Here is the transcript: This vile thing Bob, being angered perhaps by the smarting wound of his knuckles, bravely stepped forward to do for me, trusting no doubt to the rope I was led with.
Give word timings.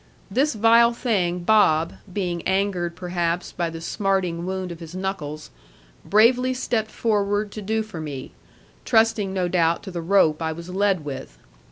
This 0.31 0.55
vile 0.55 0.93
thing 0.93 1.41
Bob, 1.43 1.93
being 2.11 2.41
angered 2.47 2.95
perhaps 2.95 3.51
by 3.51 3.69
the 3.69 3.79
smarting 3.79 4.47
wound 4.47 4.71
of 4.71 4.79
his 4.79 4.95
knuckles, 4.95 5.51
bravely 6.03 6.55
stepped 6.55 6.89
forward 6.89 7.51
to 7.51 7.61
do 7.61 7.83
for 7.83 8.01
me, 8.01 8.31
trusting 8.83 9.31
no 9.31 9.47
doubt 9.47 9.83
to 9.83 9.91
the 9.91 10.01
rope 10.01 10.41
I 10.41 10.53
was 10.53 10.69
led 10.71 11.05
with. 11.05 11.37